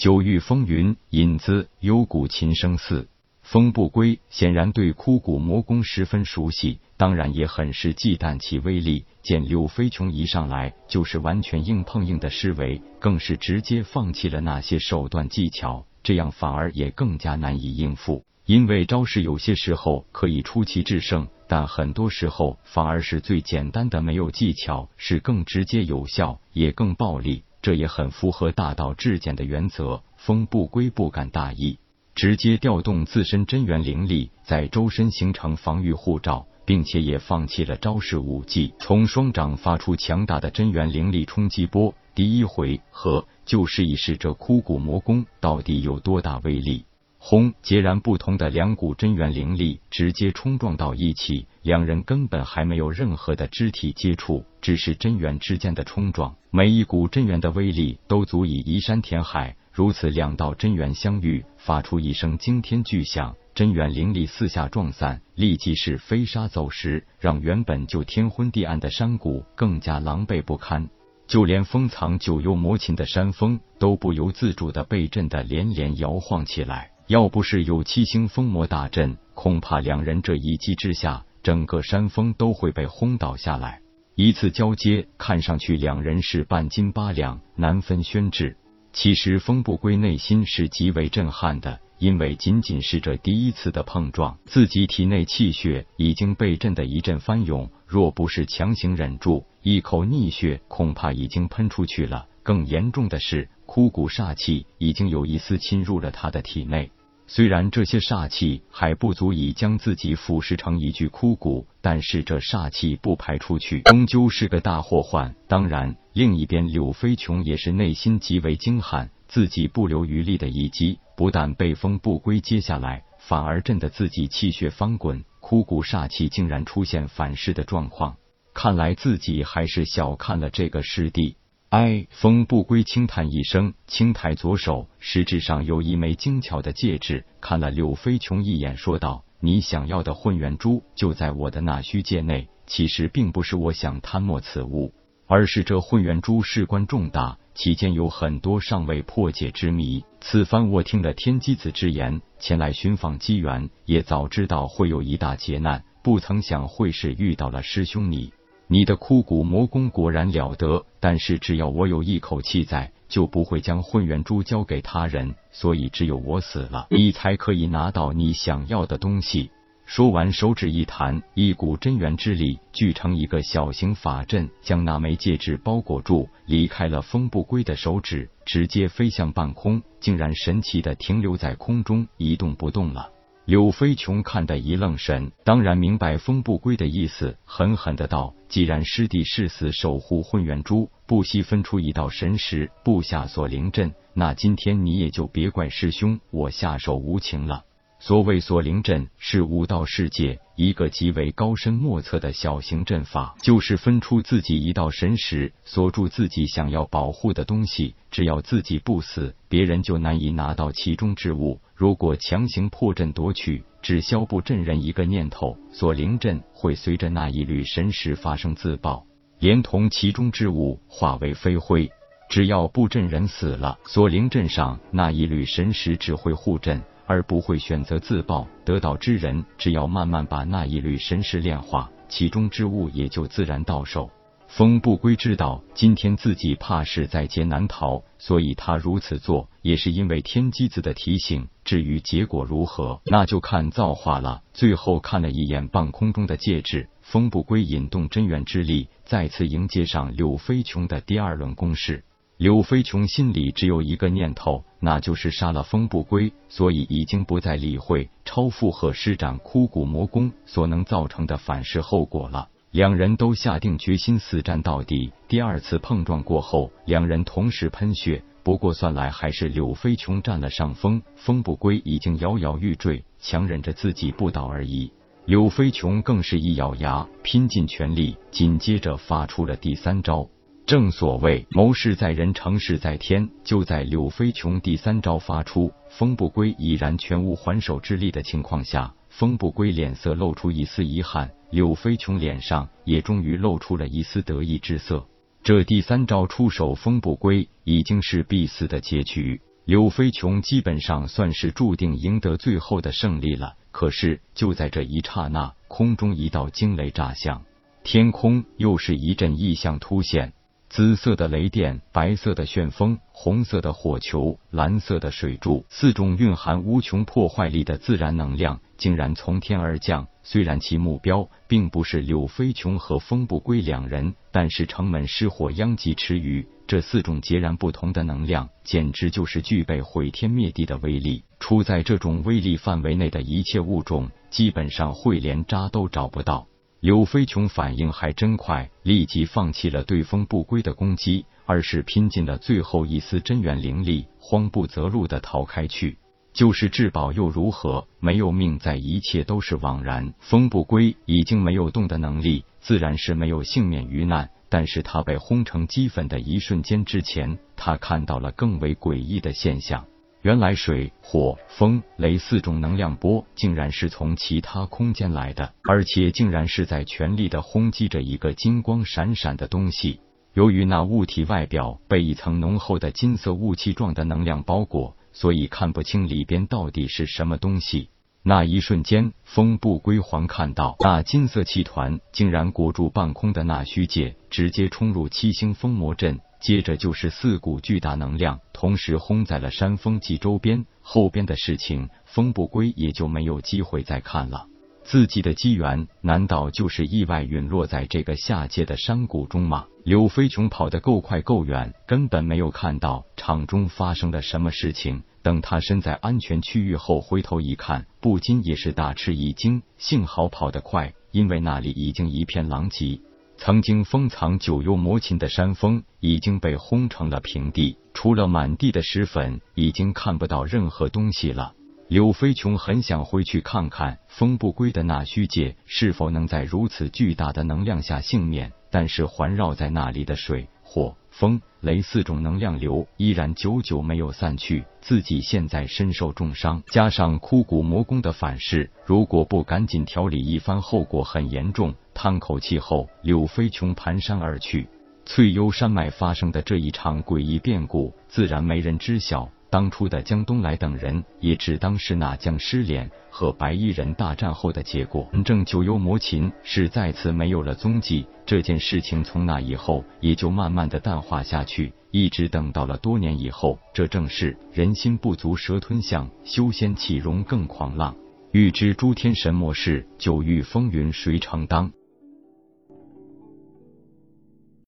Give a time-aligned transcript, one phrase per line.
[0.00, 3.06] 九域风云，引子幽谷琴声寺。
[3.42, 9.04] 风不归显然对枯骨魔功十分熟悉，当然也很是忌惮其威力。
[9.20, 18.24] 见柳飞琼一上来就是完全硬碰硬的施为，更是直接放弃了那些手段技巧，这样反而也更加难以应付。
[18.46, 27.44] 因为招式有些时候可以出奇制胜，但很多时候反而是最简单的没有技巧是更直接有效，也更暴力。
[27.62, 30.02] 这也很符合大道至简的原则。
[30.16, 31.78] 风不归不敢大意。
[32.14, 41.94] 直接调动自身真元灵力，在周身形成防御护罩，并且也放弃了招式武技，从双掌发出强大的真元灵力冲击波。
[42.14, 46.84] 第一回合就试一试这枯骨魔功到底有多大威力。
[47.22, 47.52] 轰！
[47.62, 59.54] 截然不同的两股真元灵力直接冲撞到一起，两人根本还没有任何的肢体接触，只是真元之间的冲撞，每一股真元的威力都足以移山填海。
[59.70, 70.88] 如此两道真元相遇，发出一声惊天巨响，真元灵力四下撞散，立即是飞沙走石，让原本就天昏地暗的山谷更加狼狈不堪。
[71.28, 76.90] 就连封藏九幽魔琴的山峰都不由自主的被震得连连摇晃起来。
[77.10, 83.80] 要不是有七星封魔大阵，恐怕两人这一击之下，整个山峰都会被轰倒下来。
[84.14, 88.54] 一次交接，看上去两人是半斤八两，难分轩轾。
[88.92, 102.28] 其实风不归内心是极为震撼的，因为仅仅是这第一次的碰撞，自己体内气血已经被震得一阵翻涌，若不是强行忍住，一口逆血恐怕已经喷出去了。
[102.44, 106.92] 更严重的是，枯骨煞气已经有一丝侵入了他的体内。
[107.32, 115.32] 虽然这些煞气还不足以将自己腐蚀成一具枯骨，但是这煞气不排出去，终究是个大祸患。
[115.46, 128.16] 当然，另一边柳飞琼也是内心极为惊撼，自己不留余力的一击，不但被风不归接下来，反而震得自己气血翻滚，枯骨煞气竟然出现反噬的状况。
[128.52, 131.36] 看来自己还是小看了这个师弟。
[131.70, 142.48] 哎，风不归轻叹一声，轻抬左手，食指上有一枚精巧的戒指，看了柳飞琼一眼，说道：“你想要的混元珠就在我的那虚界内。
[142.66, 144.92] 其实并不是我想贪墨此物，
[145.28, 150.04] 而是这混元珠事关重大，其间有很多尚未破解之谜。
[150.20, 158.32] 此番我听了天机子之言，前来寻访机缘，也早知道会有一大劫难，不曾想会是遇到了师兄你。”
[158.72, 165.34] 你的枯骨魔功果然了得，但是只要我有一口气在，就不会将混元珠交给他人。
[165.50, 169.50] 所以只有我死了，你才可以拿到你想要的东西。
[169.86, 183.10] 说完，手指一弹，一股真元之力聚成一个小型法阵，将那枚戒指包裹住，离开了风不归的手指，直接飞向半空，竟然神奇的停留在空中，一动不动了。
[183.50, 197.64] 柳飞琼看得一愣神，当然明白风不归的意思，狠狠的道：“既然师弟誓死守护混元珠，不惜分出一道神识布下锁灵阵，那今天你也就别怪师兄我下手无情了。”
[197.98, 207.96] 所谓锁灵阵，是武道世界一个极为高深莫测的小型阵法，就是分出自己一道神识，锁住自己想要保护的东西。
[208.10, 211.60] 只要自己不死，别人就难以拿到其中之物。
[211.80, 219.02] 如果强行破阵夺取，只消布阵人一个念头，锁灵阵会随着那一缕神识发生自爆，
[219.38, 221.90] 连同其中之物化为飞灰。
[222.28, 226.82] 只要布阵人死了，锁灵阵上那一缕神识只会护阵。
[227.06, 234.10] 而不会选择自爆，得到之人只要慢慢把那一缕神识炼化，其中之物也就自然到手。
[234.50, 241.46] 风不归知道今天自己怕是在劫难逃，所以他如此做也是因为天机子的提醒。
[241.64, 244.42] 至于结果如何，那就看造化了。
[244.52, 252.02] 最后看了一眼半空中的戒指，风不归引动真元之力，再次迎接上柳飞琼的第二轮攻势。
[252.36, 262.48] 柳飞琼心里只有一个念头，那就是杀了风不归，所以已经不再理会超负荷施展枯骨魔功所能造成的反噬后果了。
[262.72, 265.12] 两人都下定决心死战到底。
[265.26, 274.92] 第二次碰撞过后，两人同时喷血，不过算来还是柳飞琼占了上风，风不归已经摇摇欲坠，强忍着自己不倒而已。
[275.24, 280.28] 柳飞琼更是一咬牙，拼尽全力，紧接着发出了第三招。
[280.64, 283.28] 正所谓谋事在人，成事在天。
[283.42, 295.06] 就在柳飞琼第三招发出，风不归已然全无还手之力的情况下，风不归脸色露出一丝遗憾，柳飞琼脸上也终于露出了一丝得意之色。
[295.42, 299.40] 这第三招出手，风不归已经是必死的结局。
[299.64, 303.54] 柳飞琼基本上算是注定赢得最后的胜利了。
[303.72, 307.44] 可是就在这一刹那，空中一道惊雷炸响，
[307.84, 310.32] 天空又是一阵异象突现。
[310.70, 320.06] 紫色的雷电，白色的旋风，红色的火球，蓝色的水柱，四种蕴含无穷破坏力的自然能量，竟然从天而降。
[320.22, 326.46] 虽然其目标并不是柳飞琼和风不归两人，但是城门失火，殃及池鱼。
[326.68, 331.24] 这四种截然不同的能量，简直就是具备毁天灭地的威力。
[331.40, 336.46] 处在这种威力范围内的一切物种，基本上会连渣都找不到。
[336.80, 345.98] 柳飞琼反应还真快，立即放弃了对风不归的攻击，而是拼尽了最后一丝真元灵力，慌不择路的逃开去。
[346.32, 347.86] 就是至宝又如何？
[347.98, 350.14] 没有命在，一切都是枉然。
[350.20, 354.30] 风不归已经没有动的能力，自然是没有幸免于难。
[354.48, 359.84] 但是他被轰成齑粉的一瞬间之前，他看到了更为诡异的现象。
[360.22, 370.00] 原来水、火、风、雷四种能量波竟然是从其他空间来的，而且竟然是在全力的轰击着一个金光闪闪的东西。
[370.34, 377.88] 由于那物体外表被一层浓厚的金色雾气状的能量包裹，所以看不清里边到底是什么东西。
[378.22, 386.20] 那一瞬间，风不归还看到那金色气团竟然裹住半空的那虚界，直接冲入七星封魔阵。
[386.38, 394.48] 接着就是四股巨大能量同时轰在了山峰及周边，后边的事情风不归也就没有机会再看了。
[394.84, 399.64] 自己的机缘难道就是意外陨落在这个下界的山谷中吗？
[399.82, 405.04] 柳飞琼跑得够快够远，根本没有看到场中发生了什么事情。
[405.22, 409.62] 等他身在安全区域后，回头一看，不禁也是大吃一惊。
[409.78, 413.00] 幸好跑得快，因为那里已经一片狼藉。
[413.42, 421.54] 曾经封藏九幽魔琴的山峰已经被轰成了平地，除了满地的石粉，已经看不到任何东西了。
[421.88, 430.94] 柳飞琼很想回去看看风不归的那虚界是否能在如此巨大的能量下幸免，但是环绕在那里的水火。
[431.10, 441.74] 风雷四种能量流依然久久没有散去，自己现在身受重伤，加上枯骨魔功的反噬，如果不赶紧调理一番，后果很严重。
[442.02, 444.66] 叹口气后，柳飞琼蹒跚而去。
[445.04, 449.28] 翠幽山脉发生的这一场诡异变故，自然没人知晓。
[449.50, 455.10] 当初的江东来等人也只当是那将失联和白衣人大战后的结果。
[455.26, 467.94] 正九幽魔琴是再次没有了踪迹，这件事情从那以后也就慢慢的淡化下去，一直等到了多年以后，这正是人心不足蛇吞象，修仙岂容更狂浪？
[468.32, 471.70] 欲知诸天神魔事，九域风云谁承当？